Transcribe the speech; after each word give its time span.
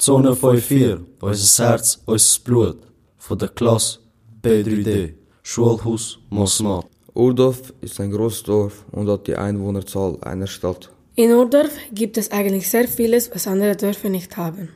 Zone 0.00 0.36
54, 0.36 1.00
unser 1.20 1.68
Herz, 1.70 2.00
unser 2.06 2.40
Blut. 2.44 2.78
Von 3.16 3.36
der 3.36 3.48
Klasse 3.48 3.98
B3D, 4.44 5.14
Schulhaus 5.42 6.20
Mosmat. 6.30 6.86
Urdorf 7.14 7.74
ist 7.80 7.98
ein 8.00 8.12
großes 8.12 8.44
Dorf 8.44 8.84
und 8.92 9.08
hat 9.08 9.26
die 9.26 9.34
Einwohnerzahl 9.34 10.16
einer 10.20 10.46
Stadt. 10.46 10.92
In 11.16 11.32
Urdorf 11.32 11.72
gibt 11.92 12.16
es 12.16 12.30
eigentlich 12.30 12.70
sehr 12.70 12.86
vieles, 12.86 13.34
was 13.34 13.48
andere 13.48 13.74
Dörfer 13.74 14.08
nicht 14.08 14.36
haben. 14.36 14.68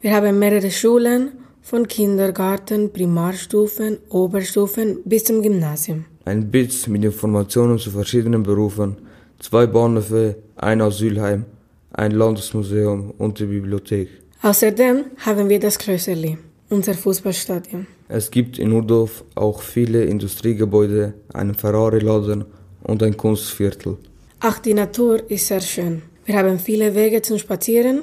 Wir 0.00 0.14
haben 0.14 0.38
mehrere 0.38 0.70
Schulen, 0.70 1.32
von 1.60 1.88
Kindergarten, 1.88 2.92
Primarstufen, 2.92 3.98
Oberstufen 4.08 4.98
bis 5.04 5.24
zum 5.24 5.42
Gymnasium. 5.42 6.04
Ein 6.26 6.48
BITS 6.48 6.86
mit 6.86 7.04
Informationen 7.04 7.80
zu 7.80 7.90
verschiedenen 7.90 8.44
Berufen, 8.44 8.98
zwei 9.40 9.66
Bahnhöfe, 9.66 10.36
ein 10.54 10.80
Asylheim, 10.80 11.44
ein 11.92 12.12
Landesmuseum 12.12 13.12
und 13.18 13.38
die 13.38 13.46
Bibliothek. 13.46 14.08
Außerdem 14.42 15.04
haben 15.18 15.48
wir 15.48 15.60
das 15.60 15.78
Klösterli, 15.78 16.38
unser 16.70 16.94
Fußballstadion. 16.94 17.86
Es 18.08 18.30
gibt 18.30 18.58
in 18.58 18.72
Urdorf 18.72 19.24
auch 19.34 19.62
viele 19.62 20.04
Industriegebäude, 20.04 21.14
einen 21.32 21.54
Ferrari-Laden 21.54 22.44
und 22.82 23.02
ein 23.02 23.16
Kunstviertel. 23.16 23.96
Auch 24.40 24.58
die 24.58 24.74
Natur 24.74 25.30
ist 25.30 25.46
sehr 25.46 25.60
schön. 25.60 26.02
Wir 26.24 26.36
haben 26.36 26.58
viele 26.58 26.94
Wege 26.94 27.22
zum 27.22 27.38
Spazieren 27.38 28.02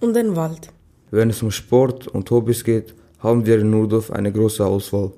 und 0.00 0.14
den 0.16 0.34
Wald. 0.36 0.68
Wenn 1.10 1.30
es 1.30 1.42
um 1.42 1.50
Sport 1.50 2.08
und 2.08 2.30
Hobbys 2.30 2.64
geht, 2.64 2.94
haben 3.20 3.46
wir 3.46 3.58
in 3.60 3.72
Urdorf 3.72 4.10
eine 4.10 4.32
große 4.32 4.64
Auswahl. 4.66 5.12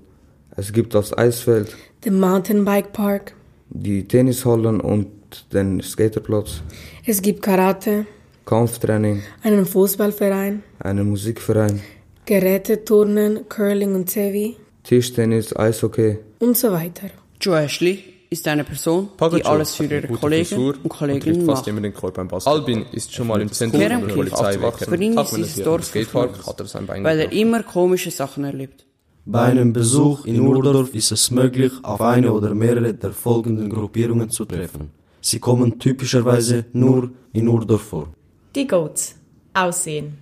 Es 0.56 0.72
gibt 0.72 0.94
das 0.94 1.16
Eisfeld, 1.16 1.74
Den 2.04 2.20
Mountainbike 2.20 2.92
Park. 2.92 3.34
die 3.70 4.06
Tennishallen 4.06 4.80
und 4.80 5.06
den 5.52 5.80
Skaterplatz, 5.82 6.62
Es 7.06 7.20
gibt 7.22 7.42
Karate, 7.42 8.06
Kampftraining, 8.44 9.22
einen 9.42 9.66
Fußballverein, 9.66 10.62
einen 10.80 11.08
Musikverein, 11.10 11.80
Geräteturnen, 12.24 13.48
Curling 13.48 13.94
und 13.94 14.10
Zevi 14.10 14.56
Tischtennis, 14.84 15.54
Eishockey, 15.54 16.18
und 16.38 16.56
so 16.56 16.72
weiter. 16.72 17.10
Joe 17.40 17.60
Ashley 17.62 18.02
ist 18.30 18.46
eine 18.48 18.64
Person, 18.64 19.08
die 19.12 19.16
Pagacho 19.16 19.48
alles 19.48 19.74
für 19.74 19.84
ihre 19.84 20.08
Kollegen 20.08 20.44
Frisur 20.44 20.74
und 20.82 20.88
Kolleginnen 20.88 21.46
fast 21.46 21.62
macht. 21.62 21.68
immer 21.68 21.80
den 21.80 21.94
Korb 21.94 22.14
beim 22.14 22.28
Basketball. 22.28 22.60
Albin 22.60 22.86
ist 22.92 23.14
schon 23.14 23.26
mal 23.26 23.40
im 23.40 23.50
Zentrum 23.50 23.80
der 23.80 23.98
Polizei 23.98 24.58
für 24.58 24.96
ihn 24.96 25.18
ist 25.18 25.36
dieses 25.36 25.64
Dorf 25.64 25.76
am 25.76 25.82
Skatepark 25.82 26.30
verflucht, 26.30 26.46
hat 26.46 26.60
er 26.60 26.66
sein 26.66 26.86
Bein 26.86 27.04
weil 27.04 27.20
er 27.20 27.32
immer 27.32 27.62
komische 27.62 28.10
Sachen 28.10 28.44
erlebt. 28.44 28.84
Bei 29.24 29.42
einem 29.42 29.72
Besuch 29.72 30.24
in 30.24 30.40
Urdorf 30.40 30.94
ist 30.94 31.12
es 31.12 31.30
möglich, 31.30 31.72
auf 31.82 32.00
eine 32.00 32.32
oder 32.32 32.54
mehrere 32.54 32.94
der 32.94 33.12
folgenden 33.12 33.68
Gruppierungen 33.68 34.30
zu 34.30 34.46
treffen. 34.46 34.90
Sie 35.20 35.38
kommen 35.38 35.78
typischerweise 35.78 36.66
nur 36.72 37.10
in 37.32 37.48
Urdorf 37.48 37.82
vor. 37.82 38.08
Die 38.54 38.66
Goats. 38.66 39.16
Aussehen. 39.54 40.18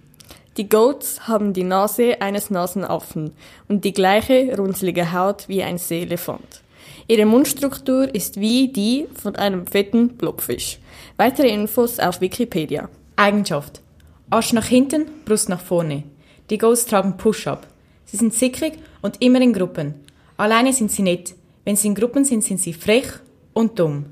Die 0.56 0.68
Goats 0.68 1.28
haben 1.28 1.52
die 1.52 1.64
Nase 1.64 2.20
eines 2.22 2.48
Nasenaffen 2.48 3.32
und 3.68 3.84
die 3.84 3.92
gleiche 3.92 4.56
runzelige 4.56 5.12
Haut 5.12 5.48
wie 5.48 5.62
ein 5.62 5.76
Seeelefant. 5.76 6.62
Ihre 7.08 7.26
Mundstruktur 7.26 8.12
ist 8.14 8.40
wie 8.40 8.68
die 8.68 9.06
von 9.14 9.36
einem 9.36 9.66
fetten 9.66 10.16
Blobfisch. 10.16 10.78
Weitere 11.18 11.48
Infos 11.48 11.98
auf 11.98 12.20
Wikipedia. 12.20 12.88
Eigenschaft. 13.16 13.80
Arsch 14.30 14.52
nach 14.52 14.66
hinten, 14.66 15.06
Brust 15.24 15.48
nach 15.48 15.60
vorne. 15.60 16.04
Die 16.50 16.58
Goats 16.58 16.86
tragen 16.86 17.16
Push-Up. 17.16 17.66
Sie 18.06 18.16
sind 18.16 18.34
sickrig 18.34 18.74
und 19.02 19.22
immer 19.22 19.40
in 19.40 19.52
Gruppen. 19.52 19.94
Alleine 20.36 20.72
sind 20.72 20.90
sie 20.90 21.02
nett. 21.02 21.34
Wenn 21.64 21.76
sie 21.76 21.88
in 21.88 21.94
Gruppen 21.94 22.24
sind, 22.24 22.42
sind 22.42 22.60
sie 22.60 22.72
frech 22.72 23.08
und 23.52 23.78
dumm. 23.78 24.06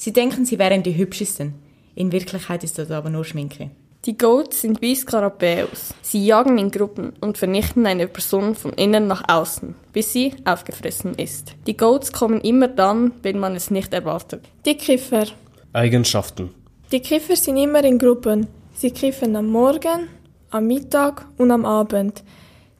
Sie 0.00 0.14
denken, 0.14 0.46
sie 0.46 0.58
wären 0.58 0.82
die 0.82 0.96
hübschesten. 0.96 1.52
In 1.94 2.10
Wirklichkeit 2.10 2.64
ist 2.64 2.78
das 2.78 2.90
aber 2.90 3.10
nur 3.10 3.22
Schminke. 3.22 3.70
Die 4.06 4.16
Goats 4.16 4.62
sind 4.62 4.80
wie 4.80 4.96
Skarabäus. 4.96 5.92
Sie 6.00 6.24
jagen 6.24 6.56
in 6.56 6.70
Gruppen 6.70 7.12
und 7.20 7.36
vernichten 7.36 7.84
eine 7.84 8.08
Person 8.08 8.54
von 8.54 8.72
innen 8.72 9.06
nach 9.08 9.24
außen, 9.28 9.74
bis 9.92 10.10
sie 10.10 10.32
aufgefressen 10.46 11.16
ist. 11.16 11.54
Die 11.66 11.76
Goats 11.76 12.12
kommen 12.12 12.40
immer 12.40 12.68
dann, 12.68 13.12
wenn 13.20 13.38
man 13.38 13.54
es 13.54 13.70
nicht 13.70 13.92
erwartet. 13.92 14.40
Die 14.64 14.78
Kiffer. 14.78 15.26
Eigenschaften. 15.74 16.48
Die 16.90 17.00
Kiffer 17.00 17.36
sind 17.36 17.58
immer 17.58 17.84
in 17.84 17.98
Gruppen. 17.98 18.46
Sie 18.72 18.92
kiffen 18.92 19.36
am 19.36 19.48
Morgen, 19.48 20.08
am 20.48 20.66
Mittag 20.66 21.26
und 21.36 21.50
am 21.50 21.66
Abend. 21.66 22.22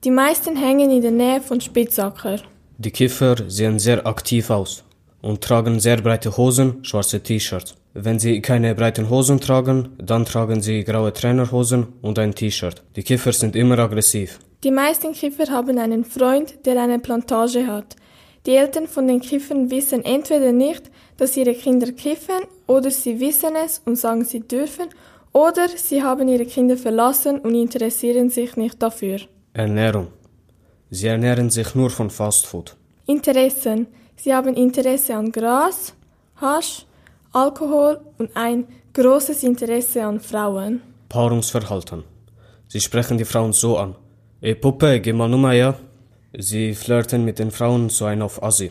Die 0.05 0.11
meisten 0.11 0.57
hängen 0.57 0.91
in 0.91 1.03
der 1.03 1.11
Nähe 1.11 1.43
von 1.43 1.61
Spitzacker. 1.61 2.39
Die 2.79 2.91
Kiffer 2.91 3.37
sehen 3.47 3.79
sehr 3.79 4.07
aktiv 4.07 4.49
aus 4.49 4.85
und 5.23 5.41
tragen 5.43 5.81
sehr 5.81 6.01
breite 6.01 6.37
Hosen, 6.37 6.85
schwarze 6.85 7.21
T-Shirts. 7.21 7.75
Wenn 7.93 8.19
sie 8.19 8.41
keine 8.41 8.75
breiten 8.75 9.11
Hosen 9.11 9.41
tragen, 9.41 9.91
dann 9.99 10.25
tragen 10.25 10.61
sie 10.61 10.85
graue 10.85 11.13
Trainerhosen 11.13 11.89
und 12.03 12.19
ein 12.19 12.35
T-Shirt. 12.35 12.83
Die 12.97 13.03
Kiffer 13.03 13.33
sind 13.33 13.57
immer 13.57 13.79
aggressiv. 13.79 14.39
Die 14.63 14.71
meisten 14.71 15.13
Kiffer 15.13 15.51
haben 15.51 15.79
einen 15.79 16.05
Freund, 16.05 16.67
der 16.67 16.81
eine 16.81 16.99
Plantage 16.99 17.67
hat. 17.67 17.97
Die 18.47 18.57
Eltern 18.57 18.87
von 18.87 19.09
den 19.09 19.21
Kiffern 19.21 19.71
wissen 19.71 20.05
entweder 20.05 20.53
nicht, 20.53 20.91
dass 21.17 21.37
ihre 21.37 21.55
Kinder 21.55 21.93
kiffen, 21.93 22.43
oder 22.67 22.91
sie 22.91 23.21
wissen 23.21 23.55
es 23.57 23.83
und 23.85 23.97
sagen, 23.97 24.25
sie 24.25 24.41
dürfen, 24.41 24.89
oder 25.33 25.69
sie 25.69 26.03
haben 26.03 26.29
ihre 26.29 26.47
Kinder 26.47 26.77
verlassen 26.77 27.39
und 27.41 27.55
interessieren 27.55 28.31
sich 28.31 28.57
nicht 28.57 28.83
dafür. 28.83 29.19
Ernährung. 29.53 30.09
Sie 30.91 31.07
ernähren 31.07 31.51
sich 31.51 31.75
nur 31.75 31.91
von 31.91 32.11
Fastfood. 32.11 32.77
Interessen. 33.07 33.87
Sie 34.23 34.35
haben 34.35 34.55
Interesse 34.55 35.15
an 35.15 35.33
Gras, 35.33 35.95
Hasch, 36.37 36.85
Alkohol 37.33 38.01
und 38.19 38.31
ein 38.35 38.67
großes 38.93 39.43
Interesse 39.45 40.05
an 40.05 40.21
Frauen. 40.21 40.83
Paarungsverhalten. 41.09 42.05
Sie 42.69 42.81
sprechen 42.81 43.17
die 43.17 43.25
Frauen 43.25 43.55
so 43.55 43.79
an. 43.79 43.95
Ey 44.43 44.55
Puppe, 44.55 45.01
geh 45.01 45.15
mal 45.15 45.29
Nummer 45.29 45.53
her. 45.53 45.75
Sie 46.39 46.75
flirten 46.75 47.25
mit 47.25 47.39
den 47.39 47.51
Frauen 47.51 47.89
so 47.89 48.05
ein 48.05 48.21
auf 48.21 48.43
Assi. 48.43 48.71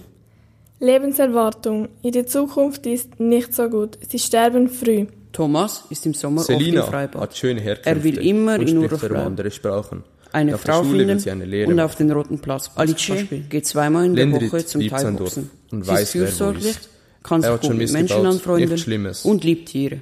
Lebenserwartung. 0.80 1.90
Ihre 2.04 2.26
Zukunft 2.28 2.86
ist 2.86 3.20
nicht 3.20 3.56
so 3.56 3.70
gut. 3.70 3.98
Sie 4.08 4.20
sterben 4.20 4.70
früh. 4.70 5.08
Thomas 5.32 5.84
ist 5.90 6.06
im 6.06 6.14
Sommer 6.14 6.42
Selina 6.44 6.82
oft 6.82 6.88
im 6.88 6.94
Freibad. 6.94 7.22
hat 7.22 7.38
schöne 7.38 7.62
Herkünfte 7.62 7.90
Er 7.90 8.04
will 8.04 8.18
immer 8.20 8.60
und 8.60 8.70
in 8.70 8.86
spricht 8.86 9.12
andere 9.12 9.50
Sprachen. 9.50 10.04
Eine 10.32 10.52
der 10.52 10.60
Frau 10.60 10.84
will 10.90 11.00
finden 11.00 11.20
sie 11.20 11.32
eine 11.32 11.46
Lehre 11.46 11.72
und 11.72 11.80
auf 11.80 11.94
machen. 11.94 12.08
den 12.08 12.12
roten 12.16 12.40
Platz. 12.40 12.70
Alice 12.76 13.12
geht 13.50 13.66
zweimal 13.66 14.06
in 14.06 14.16
der 14.16 14.26
Lendrit 14.26 14.52
Woche 14.54 14.66
zum 14.66 14.82
liebt 14.82 15.00
sein 15.00 15.18
Dorf 15.18 15.34
Thai-Boxen. 15.34 15.52
und 15.72 15.84
Sie 15.84 15.88
weiß, 15.92 16.02
ist 16.04 16.16
wer 16.16 16.22
wo 16.22 16.26
fürsorglich, 16.28 16.70
ist. 16.70 16.90
kann 17.24 17.42
Er 17.42 17.44
sich 17.44 17.52
hat 17.54 17.62
schon 17.66 17.72
gut 17.72 17.80
mit 17.80 17.92
Menschen 17.92 18.26
anfreunden 18.26 18.78
Schlimmes. 18.78 19.26
und 19.26 19.44
liebt 19.44 19.70
Tiere. 19.70 20.02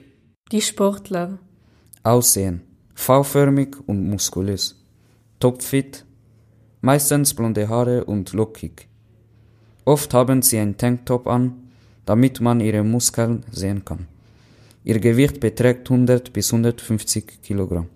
Die 0.52 0.62
Sportler. 0.62 1.40
Aussehen. 2.04 2.62
V-förmig 2.94 3.78
und 3.86 4.10
muskulös. 4.10 4.76
Topfit. 5.40 6.04
Meistens 6.82 7.34
blonde 7.34 7.70
Haare 7.70 8.06
und 8.06 8.34
lockig. 8.34 8.88
Oft 9.86 10.14
haben 10.14 10.42
sie 10.42 10.58
einen 10.58 10.78
Tanktop 10.78 11.28
an, 11.28 11.54
damit 12.06 12.42
man 12.42 12.60
ihre 12.60 12.84
Muskeln 12.84 13.44
sehen 13.52 13.86
kann. 13.86 14.08
Ihr 14.84 15.00
Gewicht 15.00 15.40
beträgt 15.40 15.90
100 15.90 16.32
bis 16.34 16.52
150 16.54 17.42
Kilogramm. 17.42 17.88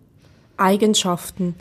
Eigenschaften. 0.57 1.55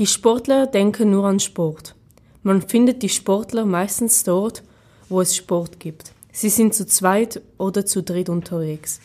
Die 0.00 0.06
Sportler 0.06 0.66
denken 0.66 1.10
nur 1.10 1.26
an 1.26 1.40
Sport. 1.40 1.94
Man 2.42 2.62
findet 2.62 3.02
die 3.02 3.10
Sportler 3.10 3.66
meistens 3.66 4.24
dort, 4.24 4.62
wo 5.10 5.20
es 5.20 5.36
Sport 5.36 5.78
gibt. 5.78 6.12
Sie 6.32 6.48
sind 6.48 6.72
zu 6.72 6.86
zweit 6.86 7.42
oder 7.58 7.84
zu 7.84 8.02
dritt 8.02 8.30
unterwegs. 8.30 8.98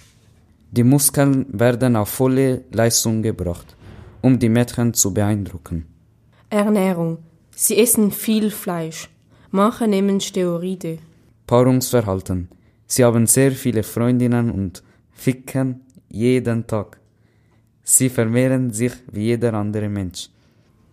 Die 0.71 0.85
Muskeln 0.85 1.47
werden 1.49 1.97
auf 1.97 2.07
volle 2.07 2.63
Leistung 2.71 3.21
gebracht, 3.21 3.75
um 4.21 4.39
die 4.39 4.47
Mädchen 4.47 4.93
zu 4.93 5.13
beeindrucken. 5.13 5.85
Ernährung. 6.49 7.17
Sie 7.53 7.77
essen 7.77 8.09
viel 8.09 8.49
Fleisch. 8.49 9.09
Manche 9.51 9.89
nehmen 9.89 10.21
Steroide. 10.21 10.99
Paarungsverhalten. 11.45 12.47
Sie 12.87 13.03
haben 13.03 13.27
sehr 13.27 13.51
viele 13.51 13.83
Freundinnen 13.83 14.49
und 14.49 14.81
ficken 15.11 15.81
jeden 16.07 16.65
Tag. 16.67 17.01
Sie 17.83 18.07
vermehren 18.07 18.71
sich 18.71 18.93
wie 19.11 19.25
jeder 19.25 19.55
andere 19.55 19.89
Mensch. 19.89 20.29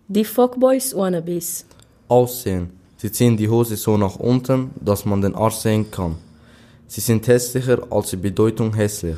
Die 0.09 0.25
Fuckboys 0.25 0.93
Wannabes. 0.93 1.65
Aussehen. 2.09 2.71
Sie 2.97 3.09
ziehen 3.09 3.37
die 3.37 3.47
Hose 3.47 3.77
so 3.77 3.95
nach 3.95 4.17
unten, 4.17 4.71
dass 4.81 5.05
man 5.05 5.21
den 5.21 5.33
Arsch 5.33 5.55
sehen 5.55 5.89
kann. 5.89 6.15
Sie 6.87 6.99
sind 6.99 7.25
hässlicher 7.25 7.79
als 7.89 8.09
die 8.09 8.17
Bedeutung 8.17 8.73
hässlich. 8.73 9.15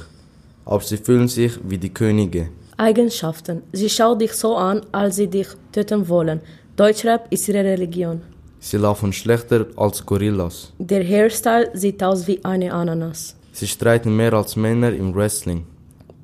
Aber 0.64 0.84
sie 0.84 0.98
fühlen 0.98 1.28
sich 1.28 1.54
wie 1.64 1.80
die 1.80 1.94
Könige. 1.94 2.50
Eigenschaften. 2.78 3.64
Sie 3.72 3.90
schauen 3.90 4.20
dich 4.20 4.34
so 4.34 4.56
an, 4.56 4.82
als 4.92 5.16
sie 5.16 5.28
dich 5.28 5.48
töten 5.72 6.08
wollen. 6.08 6.42
Deutschrap 6.76 7.28
ist 7.32 7.48
ihre 7.48 7.64
Religion. 7.64 8.22
Sie 8.60 8.78
laufen 8.78 9.12
schlechter 9.12 9.66
als 9.76 10.06
Gorillas. 10.06 10.72
Der 10.78 11.04
Hairstyle 11.04 11.72
sieht 11.74 12.04
aus 12.04 12.28
wie 12.28 12.46
eine 12.46 12.72
Ananas. 12.72 13.36
Sie 13.54 13.68
streiten 13.68 14.16
mehr 14.16 14.34
als 14.34 14.56
Männer 14.56 14.94
im 14.94 15.16
Wrestling. 15.16 15.66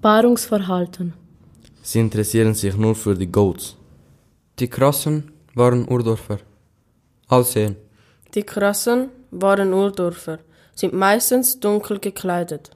Paarungsverhalten. 0.04 1.13
Sie 1.81 2.00
interessieren 2.00 2.54
sich 2.54 2.75
nur 2.78 2.94
für 2.94 3.16
die 3.16 3.31
Goats. 3.31 3.75
Die 4.62 4.69
Krassen 4.69 5.31
waren 5.56 5.90
Urdorfer. 5.90 6.38
Aussehen. 7.30 7.78
Die 8.36 8.44
Krassen 8.44 9.10
waren 9.31 9.74
Urdorfer, 9.74 10.38
sind 10.75 10.94
meistens 10.94 11.60
dunkel 11.60 11.98
gekleidet. 11.98 12.69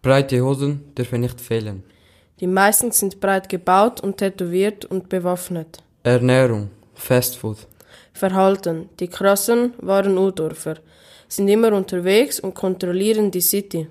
Breite 0.00 0.40
Hosen 0.44 0.94
dürfen 0.94 1.22
nicht 1.22 1.40
fehlen. 1.40 1.82
Die 2.38 2.46
meisten 2.46 2.92
sind 2.92 3.18
breit 3.18 3.48
gebaut 3.48 4.00
und 4.00 4.18
tätowiert 4.18 4.84
und 4.84 5.08
bewaffnet. 5.08 5.82
Ernährung, 6.04 6.70
Fastfood. 6.94 7.66
Verhalten. 8.12 8.88
Die 9.00 9.08
Krassen 9.08 9.74
waren 9.78 10.16
Urdorfer, 10.16 10.76
sind 11.26 11.48
immer 11.48 11.72
unterwegs 11.72 12.38
und 12.38 12.54
kontrollieren 12.54 13.32
die 13.32 13.40
City. 13.40 13.88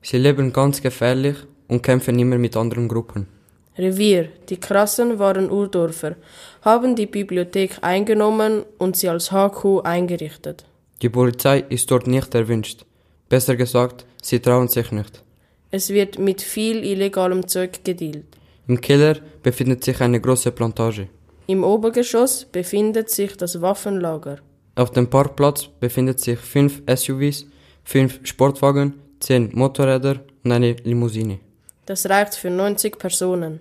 Sie 0.00 0.16
leben 0.16 0.50
ganz 0.50 0.80
gefährlich 0.80 1.36
und 1.68 1.82
kämpfen 1.82 2.18
immer 2.18 2.38
mit 2.38 2.56
anderen 2.56 2.88
Gruppen. 2.88 3.26
Revier. 3.78 4.28
Die 4.48 4.58
Krassen 4.58 5.18
waren 5.18 5.50
Urdorfer, 5.50 6.16
haben 6.62 6.96
die 6.96 7.06
Bibliothek 7.06 7.78
eingenommen 7.82 8.64
und 8.78 8.96
sie 8.96 9.08
als 9.08 9.30
HQ 9.30 9.84
eingerichtet. 9.84 10.64
Die 11.02 11.08
Polizei 11.08 11.64
ist 11.68 11.90
dort 11.90 12.06
nicht 12.06 12.34
erwünscht. 12.34 12.84
Besser 13.28 13.56
gesagt, 13.56 14.04
sie 14.22 14.40
trauen 14.40 14.68
sich 14.68 14.90
nicht. 14.92 15.22
Es 15.70 15.90
wird 15.90 16.18
mit 16.18 16.42
viel 16.42 16.84
illegalem 16.84 17.46
Zeug 17.46 17.84
gedealt. 17.84 18.26
Im 18.66 18.80
Keller 18.80 19.16
befindet 19.42 19.84
sich 19.84 20.00
eine 20.00 20.20
große 20.20 20.50
Plantage. 20.52 21.08
Im 21.46 21.64
Obergeschoss 21.64 22.44
befindet 22.44 23.10
sich 23.10 23.36
das 23.36 23.60
Waffenlager. 23.60 24.38
Auf 24.74 24.90
dem 24.90 25.08
Parkplatz 25.08 25.68
befindet 25.80 26.20
sich 26.20 26.38
fünf 26.38 26.82
SUVs, 26.88 27.46
fünf 27.84 28.20
Sportwagen, 28.22 28.94
zehn 29.20 29.50
Motorräder 29.52 30.20
und 30.44 30.52
eine 30.52 30.72
Limousine. 30.84 31.38
Das 31.90 32.08
reicht 32.08 32.36
für 32.36 32.50
90 32.50 32.98
Personen. 33.00 33.58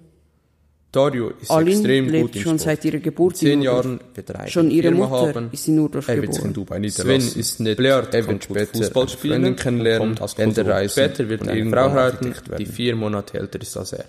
Dario 0.91 1.31
ist 1.41 1.49
Alin 1.49 1.67
extrem 1.73 2.09
lebt 2.09 2.21
gut 2.27 2.35
im 2.35 2.41
schon 2.43 2.59
Sport. 2.59 2.77
seit 2.77 2.85
ihrer 2.85 2.99
Geburt 2.99 3.33
In 3.33 3.39
zehn 3.39 3.53
in. 3.53 3.61
Jahren 3.63 3.99
wird 4.13 4.29
er 4.29 4.39
eine 4.41 4.49
Schon 4.51 4.69
ihre 4.69 4.89
Firma 4.89 5.07
Mutter 5.07 5.27
haben. 5.33 5.49
ist 5.51 5.67
in 5.67 5.77
in 5.79 5.89
geboren. 5.89 6.53
Dubai 6.53 6.77
niederlassen. 6.77 7.21
Sven 7.21 7.39
ist 7.39 7.59
nicht 7.59 7.77
Blair 7.77 8.07
er 8.11 8.21
kann 8.21 8.27
wird 8.27 8.43
später 8.43 8.77
Fußball 8.77 9.01
eine 9.01 9.09
spielen, 9.09 9.33
Freundin 9.33 9.55
kennenlernen, 9.55 10.09
Ende 10.37 10.61
Kosovo. 10.61 10.69
reisen 10.69 10.91
Später 10.91 11.27
wird 11.29 11.41
und 11.41 11.47
er 11.47 11.53
eine 11.55 11.69
Frau 11.71 11.89
heiraten, 11.89 12.35
die 12.59 12.65
vier 12.67 12.95
Monate 12.95 13.39
älter 13.39 13.61
ist 13.63 13.75
als 13.75 13.93
er. 13.93 14.05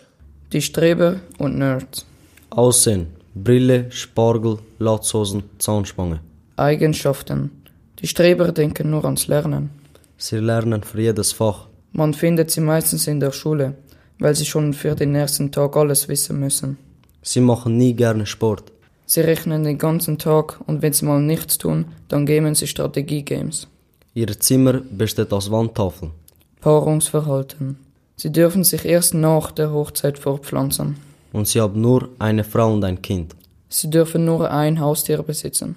Die 0.52 0.60
Streber 0.60 1.20
und 1.38 1.56
Nerds. 1.56 2.04
Aussehen. 2.50 3.06
Brille, 3.34 3.86
Spargel, 3.90 4.58
Latzhosen, 4.78 5.44
Zahnspange. 5.56 6.20
Eigenschaften. 6.56 7.62
Die 8.00 8.06
Streber 8.06 8.52
denken 8.52 8.90
nur 8.90 9.06
ans 9.06 9.28
Lernen. 9.28 9.70
Sie 10.18 10.36
lernen 10.36 10.82
für 10.82 11.00
jedes 11.00 11.32
Fach. 11.32 11.68
Man 11.92 12.12
findet 12.12 12.50
sie 12.50 12.60
meistens 12.60 13.06
in 13.06 13.18
der 13.18 13.32
Schule, 13.32 13.76
weil 14.20 14.36
sie 14.36 14.46
schon 14.46 14.72
für 14.72 14.94
den 14.94 15.14
ersten 15.14 15.50
Tag 15.50 15.76
alles 15.76 16.06
wissen 16.08 16.38
müssen. 16.38 16.78
Sie 17.22 17.40
machen 17.40 17.76
nie 17.76 17.94
gerne 17.94 18.26
Sport. 18.26 18.72
Sie 19.06 19.20
rechnen 19.20 19.64
den 19.64 19.78
ganzen 19.78 20.18
Tag 20.18 20.60
und 20.66 20.82
wenn 20.82 20.92
sie 20.92 21.04
mal 21.04 21.20
nichts 21.20 21.58
tun, 21.58 21.86
dann 22.08 22.26
gamen 22.26 22.54
sie 22.54 22.68
Strategiegames. 22.68 23.66
Ihr 24.14 24.38
Zimmer 24.38 24.74
besteht 24.90 25.32
aus 25.32 25.50
Wandtafeln. 25.50 26.12
Paarungsverhalten. 26.60 27.78
Sie 28.16 28.30
dürfen 28.30 28.64
sich 28.64 28.84
erst 28.84 29.14
nach 29.14 29.50
der 29.50 29.72
Hochzeit 29.72 30.18
fortpflanzen. 30.18 30.96
Und 31.32 31.48
sie 31.48 31.60
haben 31.60 31.80
nur 31.80 32.10
eine 32.18 32.44
Frau 32.44 32.72
und 32.72 32.84
ein 32.84 33.00
Kind. 33.02 33.34
Sie 33.68 33.88
dürfen 33.88 34.24
nur 34.24 34.50
ein 34.50 34.78
Haustier 34.80 35.22
besitzen. 35.22 35.76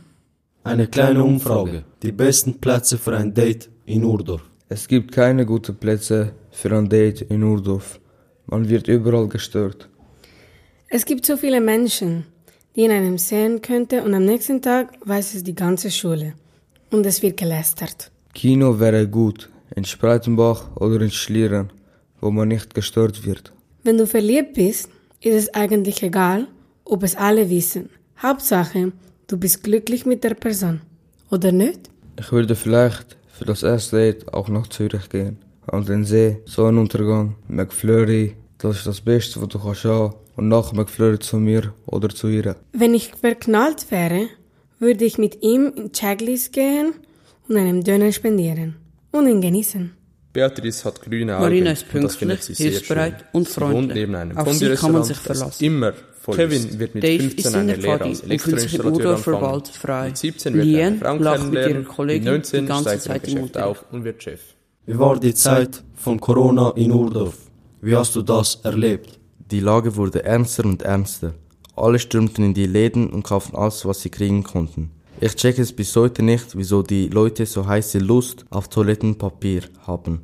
Eine 0.63 0.87
kleine 0.87 1.23
Umfrage. 1.23 1.83
Die 2.01 2.11
besten 2.11 2.59
Plätze 2.59 2.97
für 2.97 3.15
ein 3.15 3.33
Date 3.33 3.69
in 3.85 4.03
Urdorf. 4.03 4.41
Es 4.69 4.87
gibt 4.87 5.11
keine 5.11 5.45
guten 5.45 5.75
Plätze 5.75 6.33
für 6.51 6.75
ein 6.75 6.89
Date 6.89 7.21
in 7.21 7.43
Urdorf. 7.43 7.99
Man 8.45 8.69
wird 8.69 8.87
überall 8.87 9.27
gestört. 9.27 9.89
Es 10.89 11.05
gibt 11.05 11.25
so 11.25 11.37
viele 11.37 11.61
Menschen, 11.61 12.25
die 12.75 12.83
in 12.83 12.91
einem 12.91 13.17
sehen 13.17 13.61
könnte 13.61 14.03
und 14.03 14.13
am 14.13 14.25
nächsten 14.25 14.61
Tag 14.61 14.93
weiß 15.05 15.35
es 15.35 15.43
die 15.43 15.55
ganze 15.55 15.89
Schule. 15.89 16.33
Und 16.91 17.05
es 17.05 17.21
wird 17.21 17.37
gelästert. 17.37 18.11
Kino 18.33 18.79
wäre 18.79 19.07
gut, 19.07 19.49
in 19.75 19.85
Spreitenbach 19.85 20.75
oder 20.75 21.01
in 21.01 21.11
Schlieren, 21.11 21.71
wo 22.21 22.31
man 22.31 22.47
nicht 22.47 22.73
gestört 22.73 23.25
wird. 23.25 23.51
Wenn 23.83 23.97
du 23.97 24.07
verliebt 24.07 24.53
bist, 24.53 24.89
ist 25.21 25.35
es 25.35 25.53
eigentlich 25.53 26.03
egal, 26.03 26.47
ob 26.85 27.03
es 27.03 27.15
alle 27.15 27.49
wissen. 27.49 27.89
Hauptsache, 28.21 28.91
du 29.27 29.37
bist 29.37 29.63
glücklich 29.63 30.05
mit 30.05 30.23
der 30.23 30.33
Person. 30.33 30.81
Oder 31.31 31.51
nicht? 31.51 31.89
Ich 32.19 32.31
würde 32.31 32.55
vielleicht 32.55 33.17
für 33.31 33.45
das 33.45 33.63
erste 33.63 33.97
Date 33.97 34.33
auch 34.33 34.49
nach 34.49 34.67
Zürich 34.67 35.09
gehen. 35.09 35.37
An 35.67 35.85
den 35.85 36.03
See, 36.05 36.37
Sonnenuntergang, 36.45 37.35
McFlurry, 37.47 38.35
das 38.57 38.77
ist 38.77 38.87
das 38.87 39.01
Beste, 39.01 39.41
was 39.41 39.49
du 39.49 39.59
kannst 39.59 39.85
haben. 39.85 40.13
Und 40.35 40.47
nach 40.47 40.73
McFlurry 40.73 41.19
zu 41.19 41.37
mir 41.37 41.73
oder 41.85 42.09
zu 42.09 42.27
ihr. 42.27 42.55
Wenn 42.73 42.93
ich 42.95 43.09
verknallt 43.13 43.91
wäre, 43.91 44.27
würde 44.79 45.05
ich 45.05 45.17
mit 45.19 45.43
ihm 45.43 45.71
in 45.75 45.91
Chaglis 45.93 46.51
gehen 46.51 46.93
und 47.47 47.55
einem 47.57 47.83
Döner 47.83 48.11
spendieren. 48.11 48.75
Und 49.11 49.27
ihn 49.27 49.41
genießen. 49.41 49.91
Beatrice 50.33 50.85
hat 50.85 51.01
grüne 51.01 51.35
Augen. 51.35 51.43
Marina 51.43 51.71
ist 51.71 51.85
und 51.93 52.03
das 52.03 52.15
findet 52.15 52.37
pünktlich, 52.39 52.57
sie 52.57 52.63
sehr 52.63 52.71
hilfsbereit 52.71 53.19
schön. 53.19 53.27
und 53.33 53.47
Sie 53.47 53.53
freundlich. 53.53 53.93
neben 53.95 54.15
einem 54.15 54.35
Auf 54.37 54.51
sie 54.53 54.73
kann 54.73 54.91
man 54.91 55.03
sich 55.03 55.17
verlassen. 55.17 55.63
immer 55.63 55.93
voll 56.19 56.35
Kevin 56.35 56.57
ist. 56.69 56.79
wird 56.79 56.95
mit 56.95 57.03
Dave 57.03 57.19
15 57.19 57.37
ist 57.39 57.45
in 57.45 57.55
eine 57.59 57.73
der 57.73 57.77
Lehre 57.83 58.03
als 58.05 58.21
und 58.21 58.41
fühlt 58.41 58.59
sich 58.59 58.73
im 58.73 58.81
Elektroinstallateur 58.81 59.15
anfangen. 59.17 59.41
Wald 59.53 59.67
frei. 59.67 60.07
Mit 60.07 60.17
17 60.17 60.53
wird 60.55 60.65
er 60.65 60.65
Lien 60.65 60.87
eine 60.87 60.97
Frau 60.97 61.35
kennenlernen. 61.35 61.87
mit 62.07 62.23
19 62.25 62.61
die 62.61 62.67
ganze 62.67 62.89
steigt 62.89 62.89
er 62.89 62.95
im 62.95 62.99
Zeit 62.99 63.15
im 63.15 63.21
Geschäft 63.35 63.43
Unterricht. 63.43 63.67
auf 63.67 63.85
und 63.93 64.03
wird 64.03 64.23
Chef. 64.23 64.41
Wie 64.85 64.99
war 64.99 65.17
die 65.17 65.33
Zeit 65.33 65.81
von 65.95 66.19
Corona 66.19 66.71
in 66.71 66.91
Urdorf? 66.91 67.37
Wie 67.79 67.95
hast 67.95 68.17
du 68.17 68.21
das 68.21 68.55
erlebt? 68.65 69.17
Die 69.49 69.61
Lage 69.61 69.95
wurde 69.95 70.25
ernster 70.25 70.65
und 70.65 70.81
ernster. 70.81 71.35
Alle 71.77 71.99
stürmten 71.99 72.43
in 72.43 72.53
die 72.53 72.65
Läden 72.65 73.09
und 73.09 73.23
kauften 73.23 73.55
alles, 73.55 73.85
was 73.85 74.01
sie 74.01 74.09
kriegen 74.09 74.43
konnten. 74.43 74.91
Ich 75.21 75.37
checke 75.37 75.61
es 75.61 75.71
bis 75.71 75.95
heute 75.95 76.21
nicht, 76.21 76.57
wieso 76.57 76.83
die 76.83 77.07
Leute 77.07 77.45
so 77.45 77.65
heiße 77.65 77.99
Lust 77.99 78.43
auf 78.49 78.67
Toilettenpapier 78.67 79.61
haben. 79.87 80.19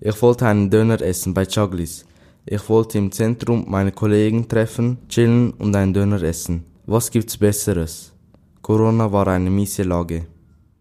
Ich 0.00 0.22
wollte 0.22 0.46
einen 0.46 0.70
Döner 0.70 1.02
essen 1.02 1.34
bei 1.34 1.44
Chaglis. 1.44 2.06
Ich 2.46 2.66
wollte 2.70 2.96
im 2.96 3.12
Zentrum 3.12 3.66
meine 3.68 3.92
Kollegen 3.92 4.48
treffen, 4.48 4.96
chillen 5.10 5.50
und 5.50 5.76
einen 5.76 5.92
Döner 5.92 6.22
essen. 6.22 6.64
Was 6.86 7.10
gibt's 7.10 7.36
Besseres? 7.36 8.14
Corona 8.62 9.12
war 9.12 9.28
eine 9.28 9.50
miese 9.50 9.82
Lage. 9.82 10.24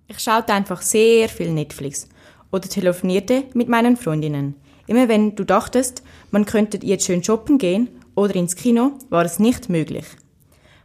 Ich 0.08 0.20
schaute 0.20 0.54
einfach 0.54 0.82
sehr 0.82 1.28
viel 1.28 1.52
Netflix 1.52 2.08
oder 2.52 2.68
telefonierte 2.68 3.44
mit 3.54 3.70
meinen 3.70 3.98
Freundinnen. 3.98 4.56
Immer 4.88 5.08
wenn 5.08 5.36
du 5.36 5.44
dachtest, 5.44 6.04
man 6.32 6.46
könnte 6.46 6.80
jetzt 6.84 7.06
schön 7.06 7.24
shoppen 7.24 7.58
gehen 7.58 7.90
oder 8.16 8.36
ins 8.36 8.56
Kino, 8.56 8.92
war 9.10 9.24
es 9.26 9.40
nicht 9.40 9.70
möglich. 9.70 10.06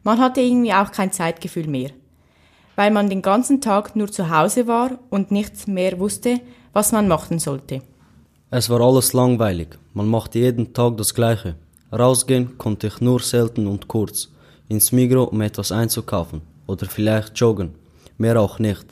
Man 0.02 0.20
hatte 0.20 0.40
irgendwie 0.40 0.72
auch 0.72 0.92
kein 0.92 1.12
Zeitgefühl 1.12 1.66
mehr, 1.66 1.90
weil 2.76 2.90
man 2.90 3.10
den 3.10 3.22
ganzen 3.22 3.60
Tag 3.60 3.96
nur 3.96 4.10
zu 4.10 4.30
Hause 4.30 4.66
war 4.68 4.98
und 5.10 5.32
nichts 5.32 5.66
mehr 5.66 5.98
wusste, 5.98 6.40
was 6.72 6.92
man 6.92 7.08
machen 7.08 7.38
sollte. 7.38 7.82
Es 8.50 8.70
war 8.70 8.80
alles 8.80 9.12
langweilig. 9.12 9.76
Man 9.92 10.06
machte 10.06 10.38
jeden 10.38 10.72
Tag 10.72 10.96
das 10.98 11.14
Gleiche. 11.14 11.56
Rausgehen 11.92 12.58
konnte 12.58 12.86
ich 12.86 13.00
nur 13.00 13.20
selten 13.20 13.66
und 13.66 13.88
kurz. 13.88 14.28
Ins 14.68 14.92
Migro, 14.92 15.24
um 15.24 15.40
etwas 15.40 15.72
einzukaufen. 15.72 16.42
Oder 16.66 16.86
vielleicht 16.86 17.38
joggen. 17.38 17.74
Mehr 18.18 18.40
auch 18.40 18.58
nicht. 18.60 18.86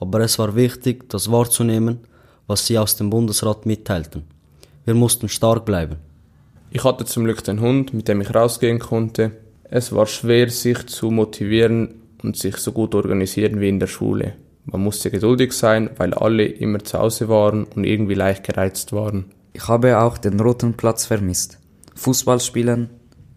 Aber 0.00 0.20
es 0.20 0.38
war 0.38 0.54
wichtig, 0.54 1.08
das 1.08 1.30
wahrzunehmen, 1.30 2.00
was 2.48 2.66
sie 2.66 2.78
aus 2.78 2.96
dem 2.96 3.10
Bundesrat 3.10 3.66
mitteilten. 3.66 4.24
Wir 4.84 4.94
mussten 4.94 5.28
stark 5.28 5.64
bleiben. 5.64 5.96
Ich 6.70 6.82
hatte 6.82 7.04
zum 7.04 7.24
Glück 7.24 7.44
den 7.44 7.60
Hund, 7.60 7.94
mit 7.94 8.08
dem 8.08 8.20
ich 8.20 8.34
rausgehen 8.34 8.80
konnte. 8.80 9.30
Es 9.64 9.92
war 9.92 10.06
schwer, 10.06 10.50
sich 10.50 10.86
zu 10.86 11.10
motivieren 11.10 11.94
und 12.22 12.36
sich 12.36 12.56
so 12.56 12.72
gut 12.72 12.94
organisieren 12.94 13.60
wie 13.60 13.68
in 13.68 13.78
der 13.78 13.86
Schule. 13.86 14.34
Man 14.64 14.82
musste 14.82 15.10
geduldig 15.10 15.52
sein, 15.52 15.90
weil 15.96 16.12
alle 16.14 16.44
immer 16.44 16.80
zu 16.80 16.98
Hause 16.98 17.28
waren 17.28 17.64
und 17.64 17.84
irgendwie 17.84 18.14
leicht 18.14 18.44
gereizt 18.44 18.92
waren. 18.92 19.26
Ich 19.52 19.68
habe 19.68 19.98
auch 19.98 20.18
den 20.18 20.40
roten 20.40 20.74
Platz 20.74 21.06
vermisst. 21.06 21.58
Fußball 21.94 22.40
spielen, 22.40 22.90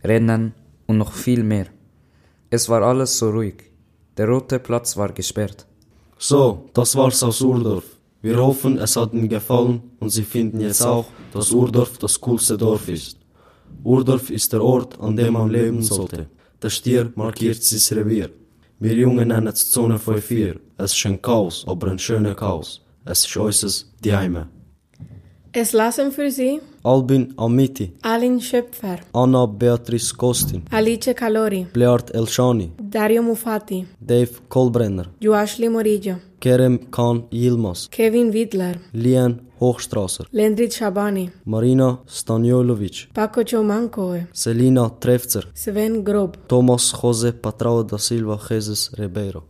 Rennen 0.04 0.54
und 0.88 0.98
noch 0.98 1.14
viel 1.14 1.44
mehr. 1.44 1.68
Es 2.50 2.68
war 2.68 2.82
alles 2.82 3.18
so 3.18 3.30
ruhig. 3.30 3.56
Der 4.18 4.28
rote 4.28 4.60
Platz 4.60 4.98
war 4.98 5.14
gesperrt. 5.14 5.66
So, 6.18 6.70
das 6.74 6.96
war's 6.96 7.24
aus 7.24 7.42
Urdorf. 7.42 7.86
Wir 8.24 8.38
hoffen, 8.38 8.78
es 8.78 8.96
hat 8.96 9.14
Ihnen 9.14 9.30
gefallen 9.30 9.82
und 10.00 10.12
Sie 10.12 10.24
finden 10.24 10.60
jetzt 10.60 10.84
auch, 10.84 11.06
dass 11.34 11.52
Urdorf 11.52 11.98
das 11.98 12.22
coolste 12.22 12.56
Dorf 12.56 12.88
ist. 12.88 13.18
Urdorf 13.84 14.30
ist 14.30 14.54
der 14.54 14.64
Ort, 14.64 15.00
an 15.00 15.16
dem 15.16 15.34
man 15.34 15.50
leben 15.50 15.82
sollte. 15.82 16.28
Der 16.62 16.70
Stier 16.70 17.12
markiert 17.16 17.64
sein 17.64 17.98
Revier. 17.98 18.30
Wir 18.80 18.94
Jungen 18.94 19.30
nennen 19.30 19.48
es 19.48 19.72
Zone 19.72 19.98
54. 19.98 20.60
Es 20.78 20.96
ist 20.96 21.06
ein 21.06 21.20
Chaos, 21.22 21.66
aber 21.68 21.88
ein 21.90 21.98
schöner 21.98 22.36
Chaos. 22.36 22.82
Es 23.06 23.26
ist 23.26 23.36
unseres 23.38 23.92
Daheim. 24.04 24.46
Es 25.54 25.74
lassen 25.74 26.12
für 26.12 26.30
Sie 26.30 26.62
Albin 26.84 27.34
Amiti, 27.38 27.92
Alin 28.04 28.40
Schöpfer, 28.40 29.00
Anna 29.14 29.46
Beatrice 29.46 30.16
Kostin, 30.16 30.64
Alice 30.72 31.14
Calori, 31.14 31.68
Bleart 31.74 32.14
Elshani, 32.14 32.72
Dario 32.82 33.22
Mufati, 33.22 33.86
Dave 34.00 34.32
Kolbrenner, 34.48 35.08
Joashli 35.20 35.70
Morillo, 35.70 36.16
Kerem 36.42 36.80
Khan 36.92 37.28
Yilmaz, 37.32 37.88
Kevin 37.92 38.32
Widler, 38.34 38.80
Lian 38.94 39.42
Hochstrasser, 39.60 40.26
Lendrit 40.34 40.74
Shabani, 40.74 41.30
Marina 41.46 42.00
Stanjolovic, 42.08 43.10
Paco 43.14 43.44
Chomancoe, 43.44 44.28
Selina 44.34 44.90
Trefzer, 44.90 45.46
Sven 45.54 46.04
Grob. 46.04 46.36
Thomas 46.48 46.92
Jose 46.94 47.32
Patrao 47.32 47.84
da 47.84 47.98
Silva 48.00 48.40
Jesus 48.50 48.92
Ribeiro. 48.98 49.44